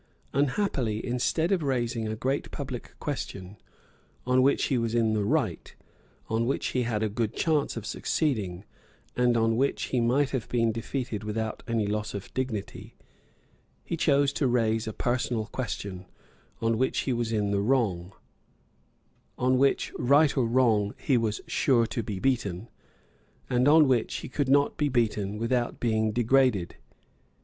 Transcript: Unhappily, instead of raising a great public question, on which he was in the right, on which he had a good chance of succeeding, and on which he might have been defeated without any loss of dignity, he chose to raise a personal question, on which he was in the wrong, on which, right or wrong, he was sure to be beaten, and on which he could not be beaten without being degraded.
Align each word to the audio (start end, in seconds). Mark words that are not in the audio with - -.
Unhappily, 0.33 1.05
instead 1.05 1.51
of 1.51 1.61
raising 1.61 2.07
a 2.07 2.15
great 2.15 2.49
public 2.49 2.95
question, 2.99 3.57
on 4.25 4.41
which 4.41 4.63
he 4.63 4.77
was 4.79 4.95
in 4.95 5.13
the 5.13 5.23
right, 5.23 5.75
on 6.27 6.47
which 6.47 6.69
he 6.69 6.81
had 6.81 7.03
a 7.03 7.07
good 7.07 7.35
chance 7.35 7.77
of 7.77 7.85
succeeding, 7.85 8.65
and 9.15 9.37
on 9.37 9.55
which 9.57 9.83
he 9.89 10.01
might 10.01 10.31
have 10.31 10.49
been 10.49 10.71
defeated 10.71 11.23
without 11.23 11.61
any 11.67 11.85
loss 11.85 12.15
of 12.15 12.33
dignity, 12.33 12.95
he 13.83 13.95
chose 13.95 14.33
to 14.33 14.47
raise 14.47 14.87
a 14.87 14.91
personal 14.93 15.45
question, 15.45 16.07
on 16.63 16.79
which 16.79 17.01
he 17.01 17.13
was 17.13 17.31
in 17.31 17.51
the 17.51 17.61
wrong, 17.61 18.11
on 19.37 19.59
which, 19.59 19.93
right 19.99 20.35
or 20.35 20.47
wrong, 20.47 20.95
he 20.97 21.15
was 21.15 21.41
sure 21.45 21.85
to 21.85 22.01
be 22.01 22.17
beaten, 22.17 22.69
and 23.51 23.67
on 23.67 23.87
which 23.87 24.15
he 24.15 24.27
could 24.29 24.49
not 24.49 24.77
be 24.77 24.89
beaten 24.89 25.37
without 25.37 25.79
being 25.79 26.11
degraded. 26.11 26.75